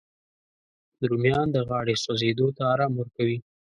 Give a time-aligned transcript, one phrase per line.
[1.09, 3.37] رومیان د غاړې سوځېدو ته ارام ورکوي